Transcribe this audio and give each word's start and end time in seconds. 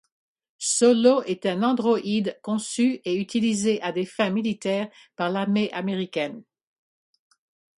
Solo 0.57 1.21
est 1.25 1.45
un 1.45 1.61
androïde 1.61 2.35
conçu 2.41 3.01
et 3.05 3.13
utilisé 3.13 3.79
à 3.83 3.91
des 3.91 4.07
fins 4.07 4.31
militaires 4.31 4.89
par 5.15 5.29
l'armée 5.29 5.71
américaine. 5.73 6.41